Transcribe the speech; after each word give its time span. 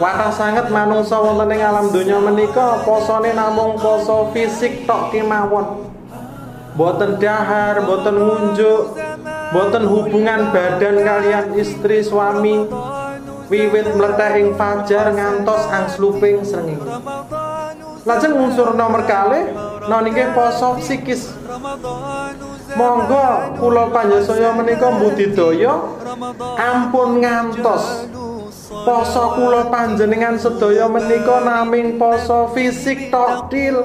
Watah 0.00 0.32
sangat 0.32 0.72
manungsa 0.72 1.20
wonten 1.20 1.52
ing 1.52 1.60
alam 1.60 1.92
donya 1.92 2.16
menika 2.16 2.80
posone 2.88 3.36
namung 3.36 3.76
poso 3.76 4.32
fisik 4.32 4.88
tok 4.88 5.12
kemawon 5.12 5.90
boten 6.80 7.18
dahar, 7.18 7.82
boten 7.84 8.16
ngunjuk, 8.16 8.96
boten 9.52 9.84
hubungan 9.84 10.48
badan 10.54 10.96
kalian 11.02 11.46
istri 11.58 12.00
suami, 12.00 12.64
wiwit 13.50 13.92
mleteh 13.92 14.32
ing 14.40 14.48
fajar 14.54 15.12
ngantos 15.12 15.62
angsluping 15.68 16.40
srengenge. 16.46 16.88
Lajeng 18.08 18.32
unsur 18.32 18.72
nomor 18.72 19.04
kalih 19.04 19.52
nonike 19.84 20.32
poso 20.32 20.80
psikis. 20.80 21.36
Monggo 22.70 23.58
kula 23.58 23.90
panjenengan 23.90 24.62
menika 24.62 24.88
budidaya 24.94 25.74
ampun 26.56 27.18
ngantos 27.18 28.08
poso 28.70 29.34
kula 29.34 29.66
panjenengan 29.66 30.38
sedaya 30.38 30.86
menika 30.86 31.42
naming 31.42 31.98
poso 31.98 32.54
fisik 32.54 33.10
tok 33.10 33.50
dil. 33.50 33.82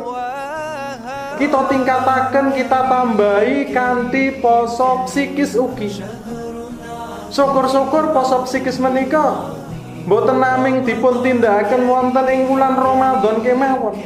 Kita 1.36 1.68
tingkataken 1.68 2.56
kita 2.56 2.80
tambahi 2.88 3.74
kanthi 3.74 4.40
poso 4.40 5.04
psikis 5.10 5.58
ugi. 5.58 6.00
Syukur-syukur 7.34 8.16
poso 8.16 8.48
psikis 8.48 8.80
menika 8.80 9.52
boten 10.06 10.40
naming 10.40 10.86
dipun 10.88 11.26
tindakaken 11.26 11.90
wonten 11.90 12.26
ing 12.32 12.48
wulan 12.48 12.78
Ramadan 12.78 13.44
kemawon. 13.44 14.00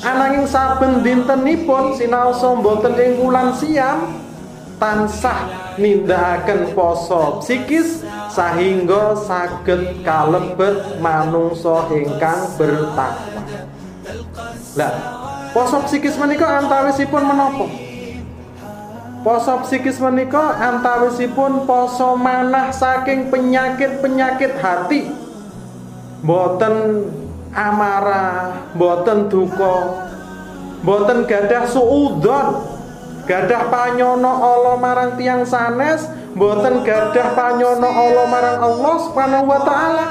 Ananging 0.00 0.46
saben 0.46 1.02
dintenipun 1.02 1.98
sinaosa 1.98 2.54
boten 2.62 2.94
ing 3.00 3.18
wulan 3.18 3.56
siam 3.58 4.14
tansah 4.78 5.74
nindakaken 5.76 6.72
poso 6.78 7.42
psikis 7.42 7.99
sehingga 8.30 9.18
saged 9.18 10.06
kalebet 10.06 11.02
manungsa 11.02 11.90
ingkang 11.90 12.46
bertakwa 12.54 13.42
lah 14.78 14.94
Poso 15.50 15.82
psikis 15.82 16.14
menika 16.14 16.62
antawisipun 16.62 17.26
menapa? 17.26 17.66
Poso 19.26 19.54
psikis 19.66 19.98
menika 19.98 20.54
antawisipun 20.54 21.66
poso 21.66 22.14
manah 22.14 22.70
saking 22.70 23.34
penyakit-penyakit 23.34 24.62
hati. 24.62 25.10
Boten 26.22 27.02
amarah, 27.50 28.62
boten 28.78 29.26
duka, 29.26 30.06
boten 30.86 31.26
gadah 31.26 31.66
suudon, 31.66 32.69
gadah 33.30 33.70
panyono 33.70 34.32
Allah 34.42 34.74
marang 34.82 35.14
tiang 35.14 35.46
sanes, 35.46 36.02
boten 36.34 36.82
gadah 36.82 37.38
panyono 37.38 37.86
Allah 37.86 38.26
marang 38.26 38.58
Allah 38.58 38.94
Subhanahu 39.06 39.46
wa 39.46 39.60
taala. 39.62 40.06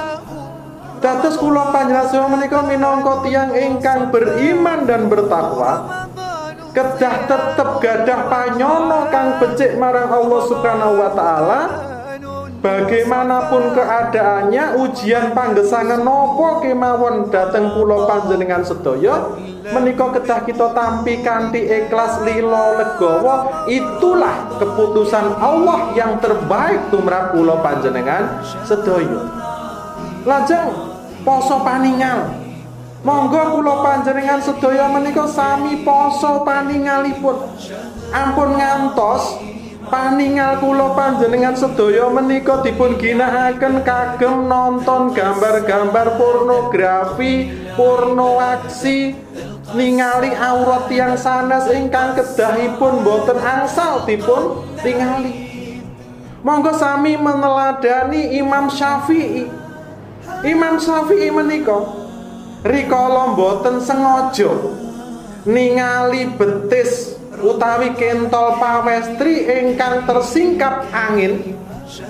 Dados 1.03 1.35
kula 1.35 1.75
panjenengan 1.75 2.31
menika 2.31 2.59
minangka 2.63 3.23
tiyang 3.23 3.55
ingkang 3.55 4.11
beriman 4.11 4.83
dan 4.83 5.07
bertakwa 5.07 6.07
kedah 6.75 7.15
tetep 7.23 7.69
gadah 7.79 8.19
panyono 8.27 9.07
kang 9.07 9.39
becik 9.39 9.79
marang 9.79 10.11
Allah 10.11 10.41
Subhanahu 10.47 10.93
wa 10.99 11.09
taala 11.15 11.59
bagaimanapun 12.59 13.71
keadaannya 13.71 14.79
ujian 14.83 15.31
panggesangan 15.31 16.03
nopo 16.03 16.59
kemawon 16.59 17.31
dateng 17.31 17.71
kula 17.71 18.03
panjenengan 18.03 18.63
sedaya 18.63 19.35
menika 19.71 20.11
kedah 20.19 20.43
kita 20.43 20.75
tampi 20.75 21.23
kanthi 21.23 21.63
ikhlas 21.63 22.19
lilo 22.27 22.75
legowo 22.75 23.67
itulah 23.71 24.59
keputusan 24.59 25.39
Allah 25.39 25.95
yang 25.95 26.19
terbaik 26.19 26.91
tumrap 26.91 27.31
kula 27.31 27.63
panjenengan 27.63 28.43
sedaya 28.67 29.49
Lajeng 30.27 30.67
poso 31.23 31.63
paningal. 31.63 32.35
Monggo 33.07 33.55
kula 33.55 33.79
panjenengan 33.79 34.43
sedaya 34.43 34.91
menika 34.91 35.23
sami 35.31 35.79
poso 35.87 36.43
paningalipun. 36.43 37.55
Ampun 38.11 38.59
ngantos 38.59 39.39
paningal 39.91 40.63
kula 40.63 40.95
panjenengan 40.95 41.57
sedaya 41.57 42.07
menika 42.07 42.63
dipun 42.63 42.95
ginakaken 42.95 43.83
kagem 43.83 44.47
nonton 44.47 45.11
gambar-gambar 45.11 46.15
pornografi, 46.15 47.51
porno 47.75 48.39
aksi, 48.39 49.13
ningali 49.75 50.31
aurat 50.33 50.87
tiang 50.87 51.19
sanes 51.19 51.67
ingkang 51.69 52.15
kedahipun 52.15 53.03
boten 53.03 53.37
angsal 53.37 54.07
dipun 54.07 54.63
tingali. 54.79 55.49
Monggo 56.39 56.71
sami 56.71 57.19
meneladani 57.19 58.39
Imam 58.39 58.71
Syafi'i 58.71 59.43
Imam 60.47 60.79
Syafi'i 60.79 61.27
menika 61.35 61.83
rikala 62.63 63.35
mboten 63.35 63.83
sengaja 63.83 64.47
ningali 65.43 66.31
betis 66.39 67.18
utawi 67.43 67.95
kentol 67.95 68.59
pawestri 68.59 69.47
ingkang 69.47 70.03
tersingkap 70.07 70.87
angin 70.91 71.55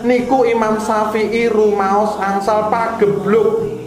niku 0.03 0.43
Imam 0.45 0.77
Syafi'i 0.81 1.47
rumaos 1.47 2.17
angsal 2.19 2.67
pagebluk. 2.67 3.79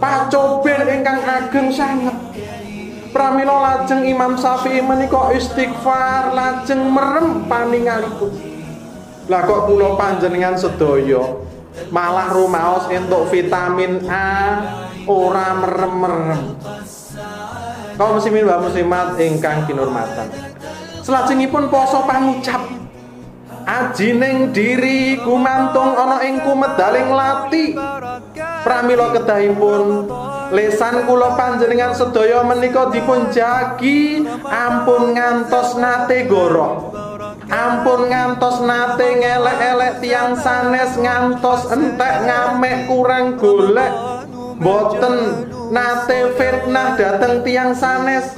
Pacoben 0.00 0.88
ingkang 0.88 1.20
ageng 1.20 1.68
sanget. 1.68 2.16
Pramila 3.12 3.60
lajeng 3.60 4.06
Imam 4.06 4.38
Syafi'i 4.38 4.80
menika 4.80 5.34
istighfar 5.34 6.32
lajeng 6.32 6.88
merem 6.88 7.44
paningalipun 7.50 8.50
lah 9.30 9.46
kok 9.46 9.70
kula 9.70 9.94
panjenengan 9.94 10.58
sedaya 10.58 11.22
malah 11.94 12.34
rumaos 12.34 12.90
entuk 12.90 13.30
vitamin 13.30 14.02
A 14.10 14.58
ora 15.06 15.54
merem-merem. 15.54 16.58
Kaum 17.94 18.18
muslimin 18.18 18.48
wa 18.48 18.58
muslimat 18.58 19.14
ingkang 19.22 19.70
kinurmatan 19.70 20.26
selajengipun 21.02 21.68
poso 21.72 22.04
pangucap. 22.04 22.62
Ajining 23.60 24.50
diri 24.50 25.20
kumantung 25.20 25.94
ana 25.94 26.24
ing 26.26 26.42
kumedaling 26.42 27.12
lati. 27.12 27.76
Pramila 28.64 29.12
kedahipun 29.14 30.10
lesan 30.50 31.06
kula 31.06 31.38
panjenengan 31.38 31.94
sedaya 31.94 32.42
menika 32.42 32.90
dipun 32.90 33.30
jagi 33.30 34.24
ampun 34.48 35.14
ngantos 35.14 35.76
nate 35.78 36.26
goro. 36.26 36.90
Ampun 37.50 38.10
ngantos 38.10 38.64
nate 38.64 39.20
ngelek-elek 39.22 40.02
tiang 40.02 40.34
sanes 40.40 40.96
ngantos 40.98 41.70
entek 41.70 42.14
ngamek 42.26 42.88
kurang 42.90 43.38
golek. 43.38 43.92
Boten 44.60 45.16
nate 45.72 46.36
fitnah 46.36 46.98
dateng 46.98 47.40
tiang 47.46 47.72
sanes 47.72 48.34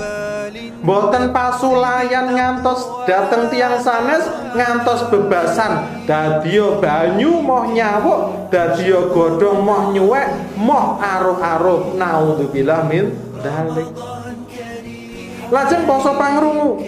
boten 0.83 1.31
pasulayan 1.31 2.35
ngantos 2.35 3.07
dateng 3.07 3.49
tiang 3.49 3.79
sanes 3.79 4.27
ngantos 4.53 5.09
bebasan. 5.09 6.05
Dadio 6.05 6.83
banyu 6.83 7.39
moh 7.41 7.71
nyawuk. 7.71 8.51
Dadio 8.51 9.15
godong 9.15 9.63
moh 9.63 9.95
nyuwek. 9.95 10.59
Moh 10.59 10.99
aruh-aruh. 10.99 11.95
Naudzubillah 11.97 12.87
min 12.91 13.15
dalik 13.41 13.91
lajeng 15.53 15.85
poso 15.85 16.17
pangrungu. 16.17 16.83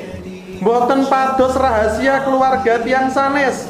Boten 0.65 1.05
pados 1.13 1.53
rahasia 1.55 2.25
keluarga 2.25 2.81
tiang 2.81 3.13
sanes. 3.13 3.69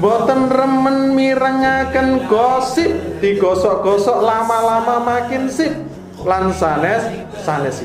Boten 0.00 0.48
remen 0.48 1.12
mirengaken 1.12 2.24
gosip. 2.26 3.20
Digosok-gosok 3.20 4.18
lama-lama 4.24 5.04
makin 5.04 5.46
sip. 5.52 5.76
Lan 6.24 6.54
sanes 6.56 7.04
sanes 7.44 7.82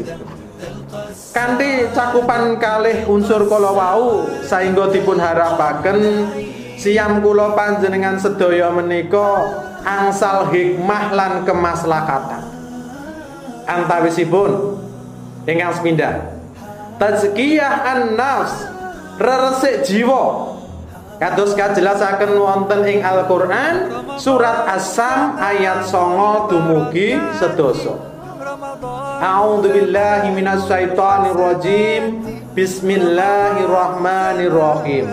Kanti 1.33 1.86
cakupan 1.94 2.57
kalih 2.57 3.06
unsur 3.06 3.45
kala 3.45 3.69
wau 3.69 4.25
Saingga 4.42 4.89
dipun 4.89 5.21
harapaken 5.21 6.00
Siam 6.77 7.25
kula 7.25 7.57
panjenengan 7.57 8.21
sedaya 8.21 8.69
menika 8.69 9.50
angsal 9.81 10.54
hikmah 10.54 11.09
lan 11.09 11.33
kemaslahatan. 11.42 12.44
Antawisipun 13.65 14.77
ingkang 15.50 15.74
sepindah 15.74 16.38
tazkiyah 17.01 17.74
an-nafs 17.81 18.69
reresik 19.18 19.89
jiwa 19.89 20.54
Kados 21.18 21.57
kajelasaken 21.57 22.38
wonten 22.38 22.86
ing 22.86 23.01
Al-Qur'an 23.01 23.89
surat 24.21 24.69
As-Sam 24.69 25.42
ayat 25.42 25.89
9 25.89 26.45
dumugi 26.45 27.18
sedoso. 27.42 28.06
A'udzu 29.18 29.74
billahi 29.74 30.30
minasyaitonir 30.30 31.34
rajim. 31.34 32.22
Bismillahirrahmanirrahim. 32.54 35.10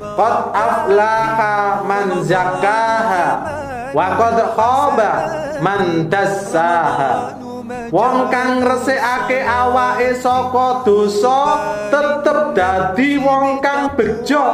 Qad 0.00 0.36
aflaha 0.56 1.84
man 1.84 2.24
zakkaha 2.24 3.26
wa 3.92 4.16
qad 4.16 4.56
khaba 4.56 5.12
man 5.60 6.08
dassaha. 6.08 7.36
Wong 7.92 8.32
kang 8.32 8.64
ngresikake 8.64 9.44
awake 9.44 10.16
saka 10.16 10.80
dosa 10.88 11.60
tetep 11.92 12.56
dadi 12.56 13.20
wong 13.20 13.60
kang 13.60 13.92
bejo. 13.92 14.48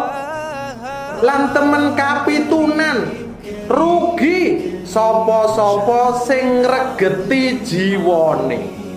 Lan 1.22 1.54
temen 1.54 1.94
kapitunan 1.94 3.14
rugi 3.70 4.74
sapa-sapa 4.82 6.18
sing 6.26 6.66
ngregeti 6.66 7.62
jiwane. 7.62 8.87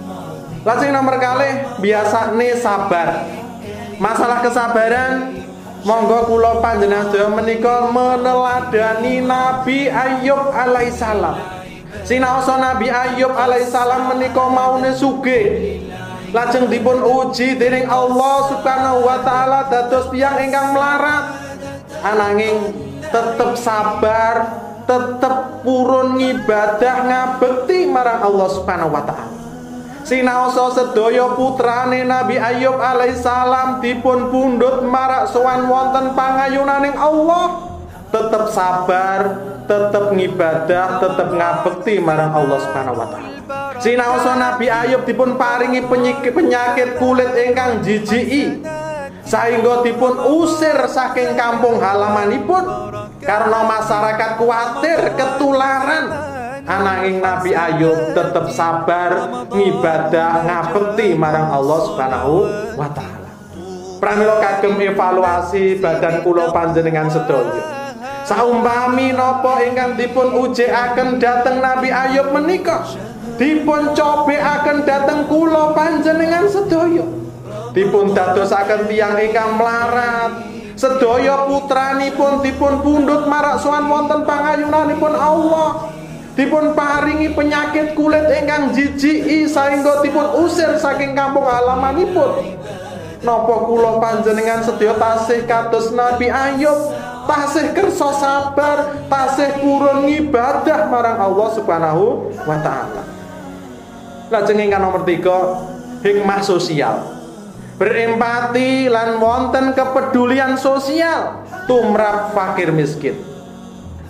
Lajeng 0.61 0.93
nomor 0.93 1.17
kali 1.17 1.81
biasane 1.81 2.53
sabar. 2.61 3.25
Masalah 3.97 4.45
kesabaran 4.45 5.41
monggo 5.81 6.29
kula 6.29 6.61
panjenengan 6.61 7.09
sedaya 7.09 7.33
menika 7.33 7.89
meneladani 7.89 9.25
Nabi 9.25 9.89
Ayub 9.89 10.53
alaihissalam. 10.53 11.33
Sinaosa 12.05 12.61
Nabi 12.61 12.93
Ayub 12.93 13.33
alaihissalam 13.33 14.13
menika 14.13 14.45
maune 14.53 14.93
sugih. 14.93 15.81
Lajeng 16.29 16.69
dipun 16.69 17.01
uji 17.09 17.57
dening 17.57 17.89
Allah 17.89 18.53
Subhanahu 18.53 19.01
wa 19.01 19.17
taala 19.25 19.65
dados 19.65 20.13
tiyang 20.13 20.45
ingkang 20.45 20.77
melarat. 20.77 21.41
Ananging 22.05 22.69
tetep 23.09 23.57
sabar, 23.57 24.61
tetep 24.85 25.65
purun 25.65 26.21
ngibadah 26.21 26.95
ngabekti 27.09 27.89
marang 27.89 28.21
Allah 28.21 28.47
Subhanahu 28.53 28.93
wa 28.93 29.01
taala. 29.09 29.40
Sinaosa 30.11 30.75
sedaya 30.75 31.39
putrane 31.39 32.03
Nabi 32.03 32.35
Ayub 32.35 32.75
alaihissalam 32.75 33.79
dipun 33.79 34.27
pundhut 34.27 34.83
marak 34.83 35.31
sowan 35.31 35.71
wonten 35.71 36.11
pangayunaning 36.11 36.99
Allah. 36.99 37.71
Tetep 38.11 38.51
sabar, 38.51 39.39
tetep 39.71 40.11
ngibadah, 40.11 40.99
tetep 40.99 41.31
ngabekti 41.31 42.03
marang 42.03 42.35
Allah 42.35 42.59
Subhanahu 42.59 42.99
wa 42.99 43.07
taala. 43.07 43.29
Sinaosa 43.79 44.35
Nabi 44.35 44.67
Ayub 44.67 45.07
dipun 45.07 45.39
paringi 45.39 45.79
penyakit, 45.87 46.35
penyakit 46.35 46.99
kulit 46.99 47.31
ingkang 47.47 47.79
jijiki 47.79 48.67
sehingga 49.23 49.79
dipun 49.79 50.27
usir 50.27 50.75
saking 50.91 51.39
kampung 51.39 51.79
halamanipun 51.79 52.67
karena 53.23 53.59
masyarakat 53.63 54.29
khawatir 54.35 54.99
ketularan 55.15 56.30
ananging 56.81 57.21
Nabi 57.21 57.53
Ayub 57.53 58.17
tetap 58.17 58.49
sabar 58.49 59.45
ngibadah 59.53 60.41
ngabekti 60.41 61.13
marang 61.13 61.53
Allah 61.53 61.79
Subhanahu 61.85 62.35
wa 62.73 62.89
taala. 62.89 63.29
Pramila 64.01 64.41
kagem 64.41 64.81
evaluasi 64.81 65.77
badan 65.77 66.25
kula 66.25 66.49
panjenengan 66.49 67.05
sedaya. 67.05 67.93
Saumpami 68.25 69.13
napa 69.13 69.61
ingkang 69.61 69.93
dipun 69.93 70.33
ujekaken 70.41 71.21
dhateng 71.21 71.61
Nabi 71.61 71.93
Ayub 71.93 72.33
menika 72.33 72.81
dipun 73.37 73.93
cobekaken 73.93 74.81
dhateng 74.81 75.29
kula 75.29 75.77
panjenengan 75.77 76.49
sedaya. 76.49 77.05
Dipun 77.71 78.11
dadosaken 78.11 78.89
tiyang 78.91 79.15
ingkang 79.21 79.55
melarat, 79.55 80.43
sedaya 80.75 81.47
putranipun 81.47 82.43
dipun 82.43 82.83
pundhut 82.83 83.29
marak 83.29 83.61
sowan 83.61 83.85
wonten 83.85 84.25
pangayunanipun 84.25 85.13
Allah. 85.13 85.90
Dipun 86.41 86.73
paringi 86.73 87.37
penyakit 87.37 87.93
kulit 87.93 88.25
ingkang 88.33 88.73
jijiki 88.73 89.45
sehingga 89.45 90.01
dipun 90.01 90.41
usir 90.41 90.73
saking 90.73 91.13
kampung 91.13 91.45
halamanipun. 91.45 92.57
Napa 93.21 93.69
kula 93.69 94.01
panjenengan 94.01 94.65
sedaya 94.65 94.97
tasih 94.97 95.45
kados 95.45 95.93
Nabi 95.93 96.33
Ayub, 96.33 96.97
tasih 97.29 97.77
kersa 97.77 98.09
sabar, 98.17 99.05
tasih 99.05 99.61
purun 99.61 100.09
ibadah 100.09 100.89
marang 100.89 101.21
Allah 101.21 101.49
Subhanahu 101.53 102.33
wa 102.33 102.57
taala. 102.65 103.05
Lajeng 104.33 104.65
ingkang 104.65 104.81
nomor 104.81 105.05
3, 105.05 106.01
hikmah 106.01 106.41
sosial. 106.41 107.21
Berempati 107.77 108.89
lan 108.89 109.21
wonten 109.21 109.77
kepedulian 109.77 110.57
sosial 110.57 111.45
tumrap 111.69 112.33
fakir 112.33 112.73
miskin. 112.73 113.30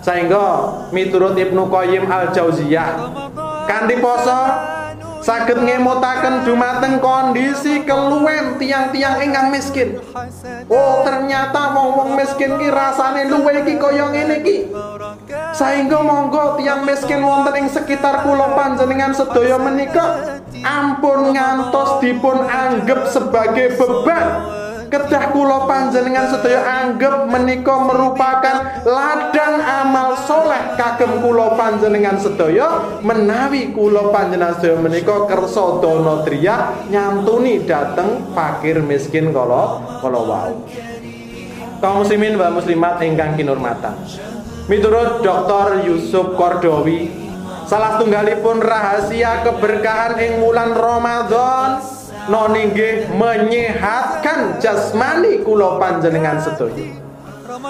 Sehingga 0.02 0.46
miturut 0.90 1.38
Ibnu 1.38 1.70
Qayyim 1.70 2.10
Al-Jauziyah 2.10 2.90
kanthi 3.70 3.96
poso 4.02 4.40
saged 5.22 5.62
ngemutaken 5.62 6.42
dumateng 6.42 6.98
kondisi 6.98 7.86
keluwen 7.86 8.58
tiang-tiang 8.58 9.22
ingkang 9.22 9.54
miskin. 9.54 10.02
Oh, 10.66 11.06
ternyata 11.06 11.70
wong-wong 11.78 12.18
miskin 12.18 12.58
ki 12.58 12.68
rasane 12.74 13.30
luwe 13.30 13.62
iki 13.62 13.78
kaya 13.78 14.10
ngene 14.10 14.42
iki. 14.42 14.58
Sehingga 15.54 16.02
monggo 16.02 16.58
tiang 16.58 16.82
miskin 16.82 17.22
wonten 17.22 17.54
ing 17.54 17.66
sekitar 17.70 18.26
kula 18.26 18.58
panjenengan 18.58 19.14
sedaya 19.14 19.62
menika 19.62 20.42
ampun 20.66 21.30
ngantos 21.30 22.02
dipun 22.02 22.42
anggap 22.42 23.06
sebagai 23.06 23.78
beban 23.78 24.26
kedah 24.92 25.32
kula 25.32 25.64
panjenengan 25.64 26.28
sedaya 26.28 26.60
anggap 26.84 27.24
menika 27.24 27.80
merupakan 27.80 28.84
ladang 28.84 29.56
amal 29.64 30.12
soleh 30.28 30.76
kagem 30.76 31.24
kula 31.24 31.56
panjenengan 31.56 32.20
sedaya 32.20 33.00
menawi 33.00 33.72
kula 33.72 34.12
panjenengan 34.12 34.60
sedaya 34.60 34.76
menika 34.84 35.24
kersa 35.24 35.80
driya 36.28 36.76
nyantuni 36.92 37.64
dateng 37.64 38.36
fakir 38.36 38.84
miskin 38.84 39.32
kala 39.32 39.80
kala 40.04 40.20
wau 40.20 40.52
kaum 41.80 42.04
muslimin 42.04 42.36
wa 42.36 42.52
muslimat 42.52 43.00
ingkang 43.00 43.40
kinurmatan 43.40 43.96
miturut 44.68 45.24
Dr. 45.24 45.88
Yusuf 45.88 46.36
Kordowi 46.36 47.08
salah 47.64 47.96
tunggalipun 47.96 48.60
rahasia 48.60 49.40
keberkahan 49.40 50.20
ing 50.20 50.44
wulan 50.44 50.76
Ramadan 50.76 52.01
noni 52.28 52.70
nggih 52.70 52.94
menyehatkan 53.16 54.62
jasmani 54.62 55.42
kula 55.42 55.80
panjenengan 55.80 56.38
sedaya. 56.38 57.02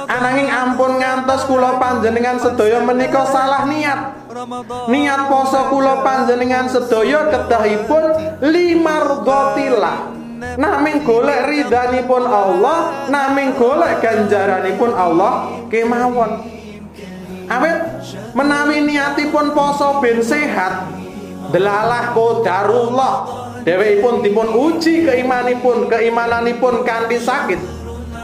Ananging 0.08 0.48
ampun 0.48 0.96
ngantos 1.00 1.44
kula 1.44 1.76
panjenengan 1.76 2.40
sedaya 2.40 2.80
menika 2.80 3.28
salah 3.28 3.68
niat. 3.68 4.00
Niat 4.88 5.22
poso 5.28 5.68
kula 5.68 6.00
panjenengan 6.00 6.66
sedaya 6.68 7.28
kedahipun 7.28 8.04
limardhatillah. 8.40 9.98
Naming 10.58 11.06
golek 11.06 11.46
ridhanipun 11.48 12.26
Allah, 12.26 13.06
naming 13.06 13.54
golek 13.54 14.02
ganjaranipun 14.02 14.90
Allah 14.90 15.62
kemawon. 15.70 16.30
Awit 17.46 17.78
menawi 18.34 18.82
niatipun 18.82 19.54
poso 19.54 20.02
ben 20.02 20.18
sehat, 20.24 20.88
delalah 21.54 22.10
qadarullah 22.16 23.14
pun 24.02 24.14
dipun 24.22 24.48
uji 24.50 25.06
keimanipun 25.06 25.86
keimananipun 25.86 26.82
kanthi 26.82 27.18
sakit. 27.22 27.60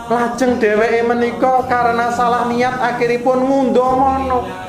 Lajeng 0.09 0.57
dheweke 0.57 1.05
menika 1.05 1.69
karena 1.69 2.09
salah 2.09 2.49
niat 2.49 2.81
akhiripun 2.81 3.45
ngundomono 3.45 4.69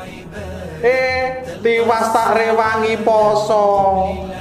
eh 0.79 1.43
tiwas 1.59 2.15
tak 2.15 2.39
rewangi 2.39 2.95
poso 3.03 3.67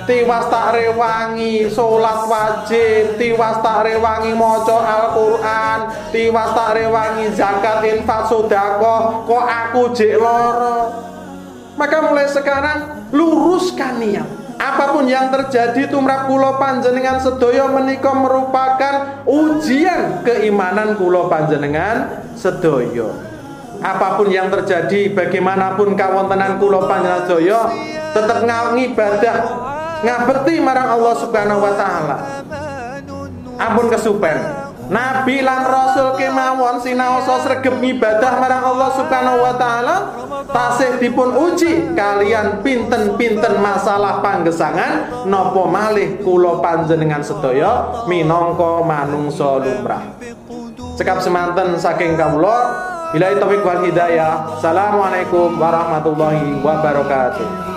tiwas 0.07 0.47
tak 0.47 0.79
rewangi 0.79 1.67
salat 1.67 2.21
wajib 2.31 3.19
tiwas 3.19 3.59
tak 3.59 3.91
rewangi 3.91 4.33
maca 4.39 4.79
Al-Qur'an 4.79 5.79
tiwas 6.15 6.51
tak 6.55 6.79
rewangi 6.79 7.27
zakat 7.35 7.83
infak 7.91 8.31
sedekah 8.31 9.27
kok 9.27 9.45
aku 9.51 9.83
jek 9.99 10.15
loro 10.15 10.95
maka 11.75 11.97
mulai 12.07 12.31
sekarang 12.31 13.11
luruskan 13.11 13.99
niat 13.99 14.38
apa 14.59 14.91
pun 14.91 15.07
yang 15.07 15.31
terjadi 15.31 15.87
tumrap 15.87 16.27
kula 16.27 16.59
panjenengan 16.59 17.23
sedaya 17.23 17.71
menika 17.71 18.11
merupakan 18.11 19.23
ujian 19.23 20.27
keimanan 20.27 20.99
kula 20.99 21.31
panjenengan 21.31 22.27
sedaya. 22.35 23.07
Apa 23.79 24.19
pun 24.19 24.27
yang 24.27 24.51
terjadi 24.51 25.15
bagaimanapun 25.15 25.95
kawontenan 25.95 26.59
kula 26.59 26.91
panjenengan 26.91 27.23
sedaya 27.31 27.61
tetap 28.11 28.39
ngibadah 28.75 29.37
ngabekti 30.03 30.59
marang 30.59 30.91
Allah 30.91 31.15
Subhanahu 31.23 31.63
wa 31.63 31.73
taala. 31.79 32.17
Ampun 33.63 33.87
kesupen. 33.95 34.58
Nabi 34.89 35.45
lan 35.45 35.69
Rasul 35.69 36.17
kemawon 36.17 36.81
sinaosa 36.81 37.45
sregep 37.45 37.77
ngibadah 37.77 38.41
marang 38.41 38.65
Allah 38.73 38.91
Subhanahu 38.97 39.39
wa 39.45 39.55
taala 39.61 39.97
tasih 40.49 40.97
dipun 40.97 41.37
uji 41.37 41.93
kalian 41.93 42.65
pinten-pinten 42.65 43.61
masalah 43.61 44.25
panggesangan 44.25 45.25
nopo 45.29 45.69
malih 45.69 46.25
kula 46.25 46.65
panjenengan 46.65 47.21
sedaya 47.21 48.05
minangka 48.09 48.81
manungsa 48.81 49.61
lumrah. 49.61 50.05
Cekap 50.97 51.21
semanten 51.21 51.77
saking 51.77 52.17
kawula. 52.17 52.89
Bila 53.09 53.33
taufik 53.41 53.65
wal 53.65 53.89
hidayah. 53.89 54.61
Assalamualaikum 54.61 55.57
warahmatullahi 55.57 56.61
wabarakatuh. 56.61 57.68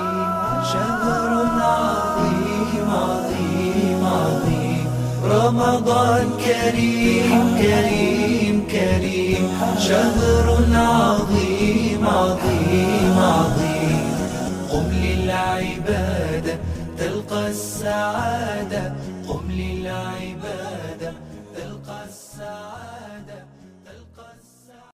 رمضان 5.24 6.30
كريم 6.46 7.58
كريم 7.62 8.68
كريم 8.72 9.50
شهر 9.80 10.60
عظيم 10.74 12.08
عظيم 12.08 13.14
عظيم. 13.18 14.02
قم 14.72 14.92
للعبادة 14.92 16.60
تلقى 16.98 17.48
السعادة. 17.48 18.94
قم 19.28 19.52
للعبادة. 19.52 20.41